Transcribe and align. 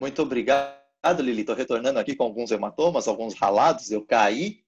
Muito 0.00 0.22
obrigado, 0.22 0.76
Lili. 1.20 1.40
Estou 1.40 1.54
retornando 1.54 1.98
aqui 1.98 2.14
com 2.14 2.24
alguns 2.24 2.50
hematomas, 2.50 3.08
alguns 3.08 3.34
ralados. 3.34 3.90
Eu 3.90 4.04
caí. 4.04 4.58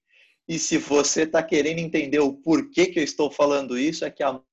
E 0.47 0.57
se 0.57 0.77
você 0.77 1.23
está 1.23 1.43
querendo 1.43 1.79
entender 1.79 2.19
o 2.19 2.33
porquê 2.33 2.87
que 2.87 2.99
eu 2.99 3.03
estou 3.03 3.29
falando 3.29 3.77
isso, 3.77 4.03
é 4.03 4.09
que 4.09 4.23
o 4.23 4.43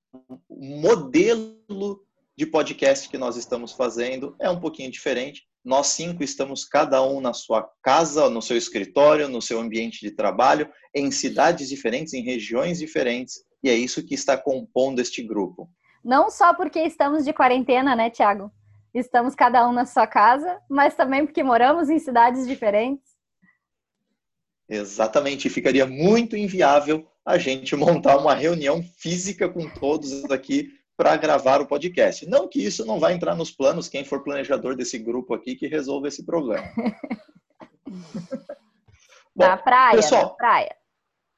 modelo 0.48 2.04
de 2.36 2.44
podcast 2.44 3.08
que 3.08 3.16
nós 3.16 3.36
estamos 3.36 3.72
fazendo 3.72 4.36
é 4.38 4.50
um 4.50 4.60
pouquinho 4.60 4.90
diferente. 4.90 5.46
Nós 5.64 5.88
cinco 5.88 6.22
estamos 6.22 6.64
cada 6.64 7.02
um 7.02 7.20
na 7.20 7.32
sua 7.32 7.68
casa, 7.82 8.28
no 8.28 8.42
seu 8.42 8.56
escritório, 8.56 9.28
no 9.28 9.42
seu 9.42 9.58
ambiente 9.58 10.00
de 10.00 10.10
trabalho, 10.10 10.68
em 10.94 11.10
cidades 11.10 11.68
diferentes, 11.68 12.12
em 12.12 12.22
regiões 12.22 12.78
diferentes, 12.78 13.42
e 13.64 13.68
é 13.68 13.74
isso 13.74 14.04
que 14.04 14.14
está 14.14 14.36
compondo 14.36 15.00
este 15.00 15.22
grupo. 15.22 15.68
Não 16.04 16.30
só 16.30 16.54
porque 16.54 16.78
estamos 16.80 17.24
de 17.24 17.32
quarentena, 17.32 17.96
né, 17.96 18.10
Tiago? 18.10 18.52
Estamos 18.96 19.34
cada 19.34 19.68
um 19.68 19.72
na 19.72 19.84
sua 19.84 20.06
casa, 20.06 20.58
mas 20.70 20.94
também 20.94 21.26
porque 21.26 21.42
moramos 21.42 21.90
em 21.90 21.98
cidades 21.98 22.46
diferentes. 22.46 23.14
Exatamente, 24.66 25.50
ficaria 25.50 25.86
muito 25.86 26.34
inviável 26.34 27.06
a 27.22 27.36
gente 27.36 27.76
montar 27.76 28.16
uma 28.16 28.34
reunião 28.34 28.82
física 28.82 29.50
com 29.50 29.68
todos 29.68 30.24
aqui 30.30 30.70
para 30.96 31.14
gravar 31.14 31.60
o 31.60 31.66
podcast. 31.66 32.26
Não 32.26 32.48
que 32.48 32.64
isso 32.64 32.86
não 32.86 32.98
vai 32.98 33.12
entrar 33.12 33.34
nos 33.34 33.50
planos, 33.50 33.86
quem 33.86 34.02
for 34.02 34.24
planejador 34.24 34.74
desse 34.74 34.98
grupo 34.98 35.34
aqui 35.34 35.54
que 35.54 35.66
resolva 35.66 36.08
esse 36.08 36.24
problema. 36.24 36.66
Bom, 39.36 39.46
na 39.46 39.58
praia, 39.58 39.96
pessoal, 39.96 40.22
na 40.22 40.30
praia. 40.30 40.76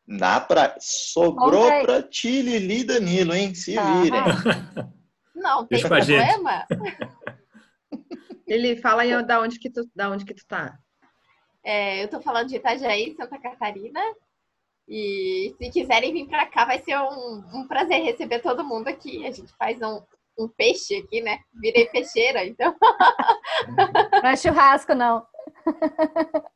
Na 0.07 0.41
praia. 0.41 0.77
Sobrou 0.79 1.67
para 1.83 2.05
ti, 2.05 2.41
Lili 2.41 2.85
Danilo, 2.85 3.35
hein? 3.35 3.53
Se 3.53 3.73
virem. 3.73 4.23
Não, 5.35 5.67
tem 5.67 5.81
Deixa 5.81 5.89
problema. 5.89 6.65
Ele 8.49 8.77
fala 8.77 9.03
aí 9.03 9.23
da 9.25 9.41
onde 9.41 9.59
que 9.59 9.71
tu, 9.71 9.89
da 9.95 10.11
onde 10.11 10.25
que 10.25 10.35
tu 10.35 10.47
tá. 10.47 10.79
É, 11.63 12.03
eu 12.03 12.09
tô 12.09 12.21
falando 12.21 12.49
de 12.49 12.57
Itajaí, 12.57 13.15
Santa 13.15 13.39
Catarina. 13.39 14.01
E 14.89 15.55
se 15.59 15.71
quiserem 15.71 16.15
vir 16.15 16.27
para 16.27 16.47
cá, 16.47 16.65
vai 16.65 16.79
ser 16.79 16.97
um, 16.97 17.45
um, 17.53 17.69
prazer 17.69 18.03
receber 18.03 18.41
todo 18.41 18.65
mundo 18.65 18.89
aqui. 18.89 19.27
A 19.27 19.31
gente 19.31 19.53
faz 19.59 19.83
um, 19.83 20.01
um 20.39 20.49
peixe 20.49 20.97
aqui, 20.97 21.21
né? 21.21 21.41
Virei 21.53 21.85
peixeira, 21.87 22.47
então. 22.47 22.75
Não 24.23 24.31
é 24.31 24.37
churrasco, 24.37 24.95
não. 24.95 25.27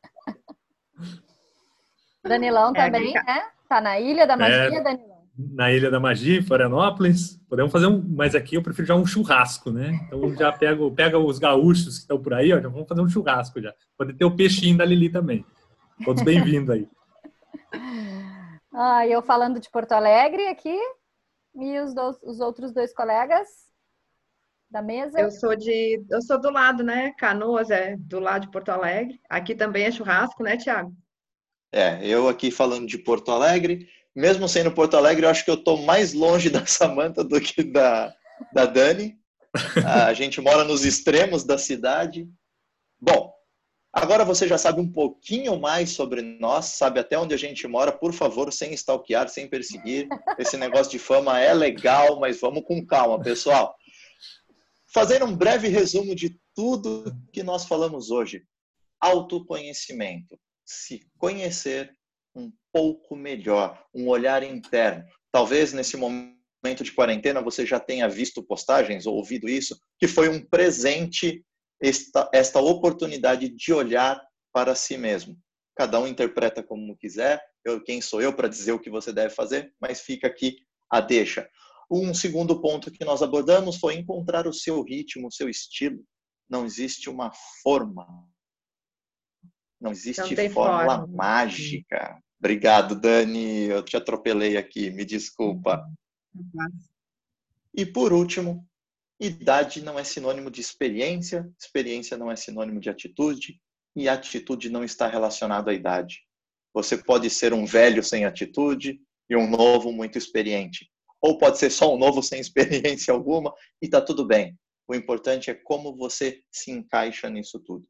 Danilão 2.23 2.71
é, 2.71 2.73
também, 2.73 3.13
né? 3.13 3.51
Tá 3.69 3.79
na 3.79 3.99
Ilha 3.99 4.25
da 4.25 4.35
Magia, 4.35 4.79
é, 4.79 4.81
Danilão? 4.81 5.12
Na 5.37 5.71
Ilha 5.71 5.89
da 5.89 5.99
Magia, 5.99 6.43
Florianópolis. 6.43 7.37
Podemos 7.49 7.71
fazer 7.71 7.87
um, 7.87 8.03
mas 8.15 8.35
aqui 8.35 8.55
eu 8.55 8.61
prefiro 8.61 8.87
já 8.87 8.95
um 8.95 9.05
churrasco, 9.05 9.71
né? 9.71 9.99
Então 10.05 10.35
já 10.35 10.51
pego, 10.51 10.91
pega 10.91 11.17
os 11.17 11.39
gaúchos 11.39 11.95
que 11.95 12.01
estão 12.01 12.21
por 12.21 12.33
aí, 12.33 12.53
ó, 12.53 12.61
já 12.61 12.69
vamos 12.69 12.87
fazer 12.87 13.01
um 13.01 13.09
churrasco 13.09 13.61
já. 13.61 13.73
Pode 13.97 14.13
ter 14.13 14.25
o 14.25 14.35
peixinho 14.35 14.77
da 14.77 14.85
Lili 14.85 15.09
também. 15.09 15.43
Todos 16.05 16.23
bem-vindos 16.23 16.69
aí. 16.69 16.87
Ah, 18.75 19.07
eu 19.07 19.21
falando 19.21 19.59
de 19.59 19.69
Porto 19.69 19.91
Alegre 19.91 20.47
aqui 20.47 20.75
e 21.55 21.79
os, 21.79 21.93
dois, 21.93 22.17
os 22.23 22.39
outros 22.39 22.73
dois 22.73 22.91
colegas 22.91 23.47
da 24.67 24.81
mesa. 24.81 25.19
Eu 25.19 25.29
sou 25.29 25.55
de, 25.55 26.03
eu 26.09 26.21
sou 26.23 26.41
do 26.41 26.49
lado, 26.49 26.83
né? 26.83 27.11
Canoas 27.19 27.69
é 27.69 27.95
do 27.95 28.19
lado 28.19 28.47
de 28.47 28.51
Porto 28.51 28.69
Alegre. 28.69 29.21
Aqui 29.29 29.53
também 29.53 29.83
é 29.85 29.91
churrasco, 29.91 30.41
né, 30.41 30.57
Tiago? 30.57 30.91
É, 31.71 32.03
eu 32.05 32.27
aqui 32.27 32.49
falando 32.49 32.87
de 32.87 32.97
Porto 32.97 33.31
Alegre, 33.31 33.87
mesmo 34.15 34.47
sendo 34.47 34.71
Porto 34.71 34.95
Alegre, 34.95 35.25
eu 35.25 35.29
acho 35.29 35.43
que 35.43 35.51
eu 35.51 35.55
estou 35.55 35.81
mais 35.83 36.13
longe 36.13 36.49
da 36.51 36.65
Samanta 36.65 37.23
do 37.23 37.39
que 37.39 37.63
da, 37.63 38.13
da 38.53 38.65
Dani. 38.65 39.17
A 39.85 40.13
gente 40.13 40.41
mora 40.41 40.63
nos 40.63 40.83
extremos 40.83 41.43
da 41.43 41.57
cidade. 41.57 42.27
Bom, 42.99 43.33
Agora 43.95 44.25
você 44.25 44.47
já 44.47 44.57
sabe 44.57 44.81
um 44.81 44.91
pouquinho 44.91 45.59
mais 45.59 45.91
sobre 45.91 46.19
nós, 46.23 46.65
sabe 46.65 46.99
até 46.99 47.15
onde 47.15 47.35
a 47.35 47.37
gente 47.37 47.67
mora. 47.67 47.91
Por 47.91 48.11
favor, 48.11 48.51
sem 48.51 48.73
stalkear, 48.73 49.29
sem 49.29 49.47
perseguir. 49.47 50.07
Esse 50.39 50.57
negócio 50.57 50.91
de 50.91 50.97
fama 50.97 51.39
é 51.39 51.53
legal, 51.53 52.19
mas 52.19 52.41
vamos 52.41 52.63
com 52.63 52.83
calma, 52.83 53.21
pessoal. 53.21 53.75
Fazendo 54.91 55.25
um 55.25 55.35
breve 55.35 55.67
resumo 55.67 56.15
de 56.15 56.39
tudo 56.55 57.15
que 57.31 57.43
nós 57.43 57.65
falamos 57.65 58.09
hoje. 58.09 58.43
Autoconhecimento. 58.99 60.39
Se 60.65 61.07
conhecer 61.19 61.95
um 62.35 62.51
pouco 62.71 63.15
melhor, 63.15 63.83
um 63.93 64.07
olhar 64.07 64.43
interno. 64.43 65.03
Talvez 65.31 65.73
nesse 65.73 65.97
momento 65.97 66.83
de 66.83 66.91
quarentena 66.91 67.41
você 67.41 67.65
já 67.65 67.79
tenha 67.79 68.07
visto 68.07 68.43
postagens 68.43 69.05
ou 69.05 69.15
ouvido 69.15 69.49
isso, 69.49 69.77
que 69.99 70.07
foi 70.07 70.29
um 70.29 70.43
presente 70.43 71.43
esta, 71.81 72.29
esta 72.33 72.59
oportunidade 72.59 73.49
de 73.49 73.73
olhar 73.73 74.21
para 74.53 74.75
si 74.75 74.97
mesmo. 74.97 75.37
Cada 75.75 75.99
um 75.99 76.07
interpreta 76.07 76.63
como 76.63 76.95
quiser, 76.97 77.41
eu, 77.65 77.81
quem 77.81 78.01
sou 78.01 78.21
eu 78.21 78.33
para 78.33 78.47
dizer 78.47 78.71
o 78.71 78.79
que 78.79 78.89
você 78.89 79.11
deve 79.11 79.33
fazer, 79.33 79.73
mas 79.79 80.01
fica 80.01 80.27
aqui 80.27 80.57
a 80.89 81.01
deixa. 81.01 81.49
Um 81.91 82.13
segundo 82.13 82.61
ponto 82.61 82.91
que 82.91 83.03
nós 83.05 83.21
abordamos 83.21 83.77
foi 83.77 83.95
encontrar 83.95 84.47
o 84.47 84.53
seu 84.53 84.81
ritmo, 84.83 85.27
o 85.27 85.31
seu 85.31 85.49
estilo. 85.49 86.03
Não 86.49 86.65
existe 86.65 87.09
uma 87.09 87.31
forma. 87.61 88.05
Não 89.83 89.91
existe 89.91 90.35
não 90.35 90.49
fórmula 90.49 90.99
forma. 90.99 91.07
mágica. 91.07 92.17
Obrigado, 92.39 92.95
Dani. 92.95 93.65
Eu 93.65 93.83
te 93.83 93.97
atropelei 93.97 94.55
aqui, 94.55 94.89
me 94.89 95.03
desculpa. 95.03 95.85
E 97.73 97.85
por 97.85 98.13
último, 98.13 98.65
Idade 99.19 99.81
não 99.81 99.97
é 99.97 100.03
sinônimo 100.03 100.49
de 100.49 100.59
experiência, 100.59 101.49
experiência 101.57 102.17
não 102.17 102.31
é 102.31 102.35
sinônimo 102.35 102.79
de 102.79 102.89
atitude, 102.89 103.61
e 103.95 104.09
atitude 104.09 104.69
não 104.69 104.83
está 104.83 105.07
relacionada 105.07 105.71
à 105.71 105.73
idade. 105.73 106.21
Você 106.73 106.97
pode 106.97 107.29
ser 107.29 107.53
um 107.53 107.65
velho 107.65 108.03
sem 108.03 108.25
atitude 108.25 108.99
e 109.29 109.35
um 109.35 109.49
novo 109.49 109.91
muito 109.91 110.17
experiente. 110.17 110.89
Ou 111.21 111.37
pode 111.37 111.57
ser 111.57 111.69
só 111.69 111.93
um 111.93 111.97
novo 111.97 112.23
sem 112.23 112.39
experiência 112.39 113.13
alguma 113.13 113.53
e 113.81 113.85
está 113.85 114.01
tudo 114.01 114.25
bem. 114.25 114.57
O 114.87 114.95
importante 114.95 115.49
é 115.49 115.53
como 115.53 115.95
você 115.95 116.41
se 116.51 116.71
encaixa 116.71 117.29
nisso 117.29 117.59
tudo. 117.59 117.85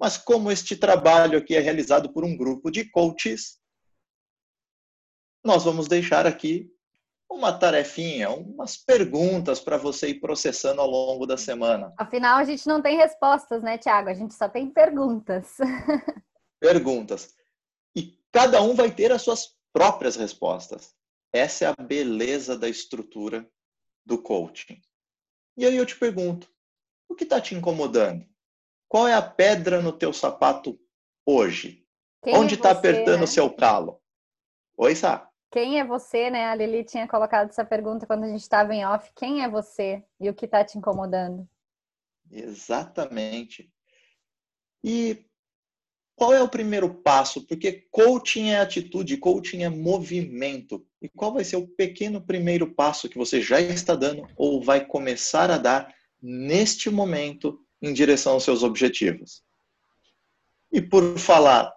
Mas 0.00 0.16
como 0.16 0.50
este 0.50 0.74
trabalho 0.74 1.38
aqui 1.38 1.54
é 1.54 1.60
realizado 1.60 2.10
por 2.10 2.24
um 2.24 2.34
grupo 2.34 2.70
de 2.70 2.90
coaches, 2.90 3.60
nós 5.44 5.64
vamos 5.64 5.88
deixar 5.88 6.26
aqui 6.26 6.72
uma 7.30 7.52
tarefinha, 7.52 8.30
umas 8.30 8.78
perguntas 8.78 9.60
para 9.60 9.76
você 9.76 10.08
ir 10.08 10.20
processando 10.20 10.80
ao 10.80 10.88
longo 10.88 11.26
da 11.26 11.36
semana. 11.36 11.92
Afinal, 11.98 12.38
a 12.38 12.44
gente 12.44 12.66
não 12.66 12.80
tem 12.80 12.96
respostas, 12.96 13.62
né, 13.62 13.76
Tiago? 13.76 14.08
A 14.08 14.14
gente 14.14 14.34
só 14.34 14.48
tem 14.48 14.70
perguntas. 14.70 15.56
perguntas. 16.58 17.34
E 17.94 18.18
cada 18.32 18.62
um 18.62 18.74
vai 18.74 18.90
ter 18.90 19.12
as 19.12 19.22
suas 19.22 19.54
próprias 19.72 20.16
respostas. 20.16 20.94
Essa 21.32 21.66
é 21.66 21.68
a 21.68 21.82
beleza 21.82 22.58
da 22.58 22.68
estrutura 22.68 23.48
do 24.04 24.20
coaching. 24.20 24.80
E 25.56 25.66
aí 25.66 25.76
eu 25.76 25.86
te 25.86 25.96
pergunto, 25.96 26.48
o 27.08 27.14
que 27.14 27.24
está 27.24 27.40
te 27.40 27.54
incomodando? 27.54 28.29
Qual 28.90 29.06
é 29.06 29.14
a 29.14 29.22
pedra 29.22 29.80
no 29.80 29.92
teu 29.92 30.12
sapato 30.12 30.76
hoje? 31.24 31.86
Quem 32.24 32.34
Onde 32.34 32.56
está 32.56 32.72
apertando 32.72 33.18
o 33.18 33.20
né? 33.20 33.26
seu 33.26 33.48
calo? 33.48 34.02
Oi, 34.76 34.96
Sá. 34.96 35.30
Quem 35.48 35.78
é 35.78 35.84
você, 35.84 36.28
né? 36.28 36.46
A 36.46 36.56
Lili 36.56 36.82
tinha 36.82 37.06
colocado 37.06 37.50
essa 37.50 37.64
pergunta 37.64 38.04
quando 38.04 38.24
a 38.24 38.28
gente 38.28 38.40
estava 38.40 38.74
em 38.74 38.84
off. 38.84 39.12
Quem 39.14 39.44
é 39.44 39.48
você 39.48 40.02
e 40.18 40.28
o 40.28 40.34
que 40.34 40.44
está 40.44 40.64
te 40.64 40.76
incomodando? 40.76 41.48
Exatamente. 42.32 43.72
E 44.82 45.24
qual 46.16 46.34
é 46.34 46.42
o 46.42 46.48
primeiro 46.48 46.92
passo? 46.92 47.46
Porque 47.46 47.86
coaching 47.92 48.48
é 48.48 48.58
atitude, 48.58 49.18
coaching 49.18 49.62
é 49.62 49.68
movimento. 49.68 50.84
E 51.00 51.08
qual 51.08 51.32
vai 51.32 51.44
ser 51.44 51.56
o 51.56 51.68
pequeno 51.68 52.20
primeiro 52.20 52.74
passo 52.74 53.08
que 53.08 53.18
você 53.18 53.40
já 53.40 53.60
está 53.60 53.94
dando 53.94 54.26
ou 54.36 54.60
vai 54.60 54.84
começar 54.84 55.48
a 55.48 55.58
dar 55.58 55.94
neste 56.20 56.90
momento 56.90 57.64
em 57.82 57.92
direção 57.92 58.34
aos 58.34 58.44
seus 58.44 58.62
objetivos? 58.62 59.42
E 60.72 60.80
por 60.80 61.18
falar 61.18 61.72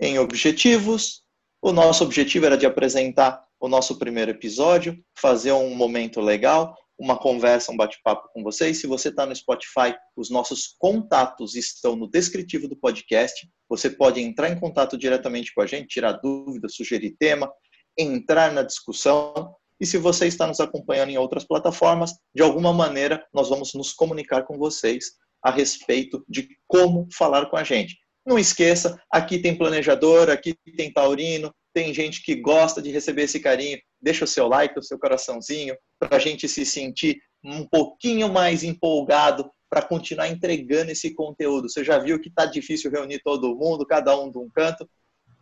em 0.00 0.18
objetivos, 0.18 1.22
o 1.62 1.72
nosso 1.72 2.04
objetivo 2.04 2.46
era 2.46 2.58
de 2.58 2.66
apresentar 2.66 3.44
o 3.58 3.68
nosso 3.68 3.98
primeiro 3.98 4.30
episódio, 4.30 5.02
fazer 5.18 5.52
um 5.52 5.74
momento 5.74 6.20
legal, 6.20 6.76
uma 6.98 7.18
conversa, 7.18 7.72
um 7.72 7.76
bate-papo 7.76 8.28
com 8.32 8.42
vocês. 8.42 8.80
Se 8.80 8.86
você 8.86 9.08
está 9.08 9.26
no 9.26 9.34
Spotify, 9.34 9.94
os 10.16 10.30
nossos 10.30 10.74
contatos 10.78 11.54
estão 11.54 11.94
no 11.94 12.08
descritivo 12.08 12.68
do 12.68 12.76
podcast. 12.76 13.48
Você 13.68 13.90
pode 13.90 14.20
entrar 14.20 14.50
em 14.50 14.58
contato 14.58 14.96
diretamente 14.96 15.52
com 15.54 15.60
a 15.60 15.66
gente, 15.66 15.88
tirar 15.88 16.12
dúvidas, 16.12 16.74
sugerir 16.74 17.16
tema, 17.18 17.50
entrar 17.98 18.52
na 18.52 18.62
discussão. 18.62 19.54
E 19.78 19.84
se 19.84 19.98
você 19.98 20.26
está 20.26 20.46
nos 20.46 20.60
acompanhando 20.60 21.10
em 21.10 21.18
outras 21.18 21.44
plataformas, 21.44 22.14
de 22.34 22.42
alguma 22.42 22.72
maneira 22.72 23.26
nós 23.32 23.48
vamos 23.48 23.74
nos 23.74 23.92
comunicar 23.92 24.44
com 24.44 24.56
vocês 24.56 25.12
a 25.42 25.50
respeito 25.50 26.24
de 26.28 26.48
como 26.66 27.08
falar 27.12 27.46
com 27.46 27.56
a 27.56 27.64
gente. 27.64 27.96
Não 28.26 28.38
esqueça, 28.38 29.00
aqui 29.12 29.38
tem 29.38 29.56
planejador, 29.56 30.30
aqui 30.30 30.54
tem 30.76 30.92
taurino, 30.92 31.54
tem 31.72 31.92
gente 31.94 32.22
que 32.22 32.34
gosta 32.34 32.82
de 32.82 32.90
receber 32.90 33.22
esse 33.22 33.38
carinho. 33.38 33.78
Deixa 34.00 34.24
o 34.24 34.28
seu 34.28 34.48
like, 34.48 34.78
o 34.78 34.82
seu 34.82 34.98
coraçãozinho, 34.98 35.76
para 35.98 36.16
a 36.16 36.18
gente 36.18 36.48
se 36.48 36.64
sentir 36.66 37.20
um 37.44 37.66
pouquinho 37.68 38.28
mais 38.28 38.64
empolgado 38.64 39.48
para 39.70 39.82
continuar 39.82 40.28
entregando 40.28 40.90
esse 40.90 41.14
conteúdo. 41.14 41.68
Você 41.68 41.84
já 41.84 41.98
viu 41.98 42.20
que 42.20 42.28
está 42.28 42.46
difícil 42.46 42.90
reunir 42.90 43.20
todo 43.22 43.54
mundo, 43.56 43.86
cada 43.86 44.18
um 44.18 44.30
de 44.30 44.38
um 44.38 44.48
canto. 44.48 44.88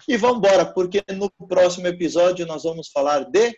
E 0.08 0.16
vamos 0.16 0.38
embora, 0.38 0.66
porque 0.66 1.02
no 1.16 1.30
próximo 1.48 1.86
episódio 1.86 2.44
nós 2.46 2.64
vamos 2.64 2.88
falar 2.88 3.24
de 3.30 3.54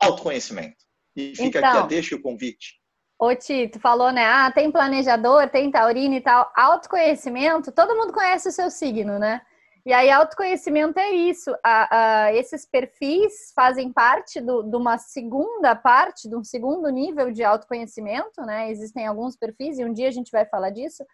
autoconhecimento. 0.00 0.76
E 1.14 1.34
fica 1.36 1.58
então, 1.58 1.60
aqui 1.60 1.66
a 1.66 1.78
então. 1.80 1.88
deixa 1.88 2.16
o 2.16 2.22
convite. 2.22 2.77
Ô, 3.18 3.34
Tito, 3.34 3.80
falou, 3.80 4.12
né? 4.12 4.24
Ah, 4.24 4.52
tem 4.52 4.70
planejador, 4.70 5.48
tem 5.50 5.72
taurino 5.72 6.14
e 6.14 6.20
tal. 6.20 6.52
Autoconhecimento, 6.54 7.72
todo 7.72 7.96
mundo 7.96 8.12
conhece 8.12 8.48
o 8.48 8.52
seu 8.52 8.70
signo, 8.70 9.18
né? 9.18 9.42
E 9.84 9.92
aí, 9.92 10.08
autoconhecimento 10.08 11.00
é 11.00 11.10
isso. 11.10 11.52
A, 11.64 12.26
a, 12.26 12.34
esses 12.34 12.64
perfis 12.64 13.52
fazem 13.56 13.92
parte 13.92 14.40
do, 14.40 14.62
de 14.62 14.76
uma 14.76 14.98
segunda 14.98 15.74
parte, 15.74 16.28
de 16.28 16.36
um 16.36 16.44
segundo 16.44 16.88
nível 16.90 17.32
de 17.32 17.42
autoconhecimento, 17.42 18.42
né? 18.42 18.70
Existem 18.70 19.04
alguns 19.06 19.36
perfis, 19.36 19.78
e 19.78 19.84
um 19.84 19.92
dia 19.92 20.06
a 20.06 20.12
gente 20.12 20.30
vai 20.30 20.46
falar 20.46 20.70
disso. 20.70 21.04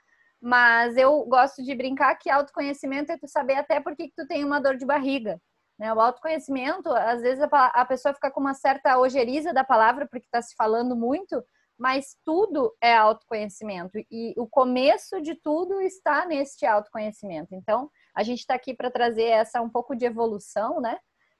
Mas 0.42 0.98
eu 0.98 1.24
gosto 1.24 1.62
de 1.62 1.74
brincar 1.74 2.14
que 2.16 2.28
autoconhecimento 2.28 3.12
é 3.12 3.16
tu 3.16 3.26
saber 3.26 3.54
até 3.54 3.80
por 3.80 3.96
que 3.96 4.12
tu 4.14 4.26
tem 4.26 4.44
uma 4.44 4.60
dor 4.60 4.76
de 4.76 4.84
barriga. 4.84 5.40
Né? 5.78 5.90
O 5.94 6.00
autoconhecimento, 6.00 6.90
às 6.90 7.22
vezes 7.22 7.42
a, 7.42 7.66
a 7.66 7.84
pessoa 7.86 8.12
fica 8.12 8.30
com 8.30 8.40
uma 8.40 8.52
certa 8.52 8.98
ojeriza 8.98 9.54
da 9.54 9.64
palavra, 9.64 10.06
porque 10.06 10.26
está 10.26 10.42
se 10.42 10.54
falando 10.54 10.94
muito, 10.94 11.42
mas 11.78 12.16
tudo 12.24 12.74
é 12.80 12.94
autoconhecimento. 12.94 13.98
E 14.10 14.32
o 14.36 14.46
começo 14.46 15.20
de 15.20 15.34
tudo 15.34 15.80
está 15.80 16.24
neste 16.24 16.64
autoconhecimento. 16.64 17.54
Então, 17.54 17.90
a 18.14 18.22
gente 18.22 18.40
está 18.40 18.54
aqui 18.54 18.74
para 18.74 18.90
trazer 18.90 19.24
essa 19.24 19.60
um 19.60 19.68
pouco 19.68 19.94
de 19.96 20.04
evolução, 20.04 20.80
né? 20.80 20.98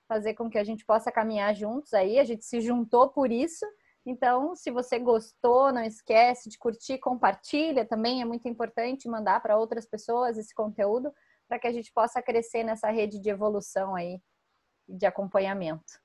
Fazer 0.08 0.34
com 0.34 0.50
que 0.50 0.58
a 0.58 0.64
gente 0.64 0.84
possa 0.84 1.12
caminhar 1.12 1.54
juntos 1.54 1.94
aí. 1.94 2.18
A 2.18 2.24
gente 2.24 2.44
se 2.44 2.60
juntou 2.60 3.08
por 3.10 3.30
isso. 3.30 3.64
Então, 4.04 4.54
se 4.54 4.70
você 4.70 4.98
gostou, 4.98 5.72
não 5.72 5.82
esquece 5.82 6.50
de 6.50 6.58
curtir, 6.58 6.98
compartilha 6.98 7.86
também. 7.86 8.20
É 8.20 8.24
muito 8.24 8.48
importante 8.48 9.08
mandar 9.08 9.40
para 9.40 9.56
outras 9.56 9.86
pessoas 9.86 10.36
esse 10.36 10.54
conteúdo 10.54 11.12
para 11.48 11.58
que 11.58 11.66
a 11.66 11.72
gente 11.72 11.92
possa 11.92 12.20
crescer 12.20 12.64
nessa 12.64 12.90
rede 12.90 13.20
de 13.20 13.30
evolução 13.30 13.94
aí, 13.94 14.20
de 14.88 15.06
acompanhamento. 15.06 16.02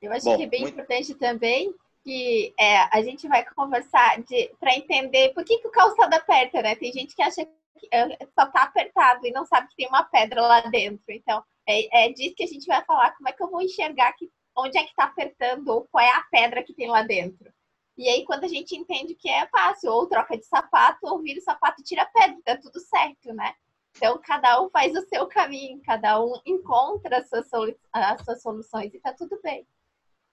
Eu 0.00 0.12
acho 0.12 0.24
Bom, 0.24 0.36
que 0.36 0.42
é 0.42 0.46
bem 0.46 0.62
muito... 0.62 0.74
importante 0.74 1.14
também 1.14 1.74
que 2.04 2.54
é, 2.60 2.80
a 2.96 3.02
gente 3.02 3.26
vai 3.26 3.44
conversar 3.44 4.22
para 4.60 4.76
entender 4.76 5.32
por 5.32 5.42
que, 5.42 5.58
que 5.58 5.66
o 5.66 5.70
calçado 5.70 6.14
aperta, 6.14 6.60
né? 6.60 6.76
Tem 6.76 6.92
gente 6.92 7.16
que 7.16 7.22
acha 7.22 7.48
é, 7.90 8.24
só 8.38 8.46
tá 8.46 8.62
apertado 8.62 9.26
e 9.26 9.32
não 9.32 9.46
sabe 9.46 9.68
que 9.68 9.76
tem 9.76 9.88
uma 9.88 10.04
pedra 10.04 10.42
lá 10.42 10.60
dentro. 10.60 11.04
Então, 11.08 11.42
é, 11.66 12.06
é 12.06 12.12
disso 12.12 12.34
que 12.36 12.44
a 12.44 12.46
gente 12.46 12.66
vai 12.66 12.84
falar. 12.84 13.16
Como 13.16 13.28
é 13.28 13.32
que 13.32 13.42
eu 13.42 13.50
vou 13.50 13.62
enxergar 13.62 14.12
que, 14.12 14.30
onde 14.56 14.78
é 14.78 14.84
que 14.84 14.94
tá 14.94 15.04
apertando 15.04 15.68
ou 15.68 15.88
qual 15.90 16.04
é 16.04 16.10
a 16.10 16.26
pedra 16.30 16.62
que 16.62 16.74
tem 16.74 16.88
lá 16.88 17.02
dentro? 17.02 17.50
E 17.96 18.08
aí, 18.08 18.24
quando 18.24 18.44
a 18.44 18.48
gente 18.48 18.76
entende 18.76 19.14
que 19.14 19.28
é 19.28 19.46
fácil, 19.48 19.92
ou 19.92 20.06
troca 20.06 20.36
de 20.36 20.44
sapato, 20.44 20.98
ou 21.02 21.22
vira 21.22 21.38
o 21.38 21.42
sapato 21.42 21.80
e 21.80 21.84
tira 21.84 22.02
a 22.02 22.06
pedra, 22.06 22.36
tá 22.44 22.56
tudo 22.58 22.80
certo, 22.80 23.32
né? 23.32 23.54
Então, 23.96 24.20
cada 24.22 24.60
um 24.60 24.68
faz 24.68 24.92
o 24.94 25.06
seu 25.08 25.26
caminho, 25.28 25.80
cada 25.82 26.22
um 26.22 26.34
encontra 26.44 27.18
as 27.18 27.28
suas, 27.28 27.48
solu 27.48 27.74
as 27.92 28.24
suas 28.24 28.42
soluções 28.42 28.92
e 28.92 29.00
tá 29.00 29.12
tudo 29.12 29.40
bem. 29.42 29.66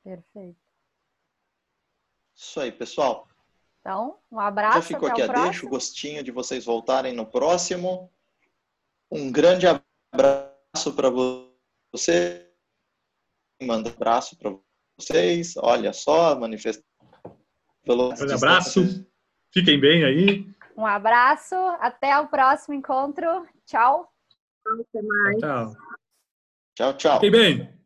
Perfeito. 0.03 0.60
Isso 2.41 2.59
aí, 2.59 2.71
pessoal. 2.71 3.27
Então, 3.79 4.17
um 4.31 4.39
abraço. 4.39 4.77
Já 4.77 4.81
ficou 4.81 5.07
aqui 5.07 5.21
a 5.21 5.27
deixa, 5.27 5.63
o 5.63 5.69
gostinho 5.69 6.23
de 6.23 6.31
vocês 6.31 6.65
voltarem 6.65 7.13
no 7.13 7.25
próximo. 7.25 8.11
Um 9.11 9.31
grande 9.31 9.67
abraço 9.67 10.93
para 10.95 11.09
você. 11.93 12.49
Manda 13.61 13.89
um 13.89 13.93
abraço 13.93 14.35
para 14.37 14.55
vocês. 14.99 15.55
Olha 15.57 15.93
só, 15.93 16.37
manifestação. 16.37 16.83
Um 17.87 18.33
abraço. 18.33 19.05
Fiquem 19.53 19.79
bem 19.79 20.03
aí. 20.03 20.51
Um 20.75 20.85
abraço. 20.85 21.55
Até 21.79 22.19
o 22.19 22.27
próximo 22.27 22.73
encontro. 22.73 23.47
Tchau. 23.67 24.11
Até 24.65 25.01
mais. 25.03 25.39
Tchau, 25.39 25.73
tchau. 26.75 26.93
tchau. 26.97 27.19
Fiquem 27.19 27.31
bem. 27.31 27.80